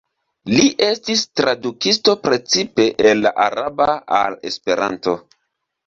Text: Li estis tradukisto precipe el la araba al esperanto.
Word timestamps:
Li 0.53 0.63
estis 0.85 1.21
tradukisto 1.41 2.17
precipe 2.25 2.89
el 3.13 3.23
la 3.29 3.35
araba 3.47 3.89
al 4.25 4.43
esperanto. 4.55 5.21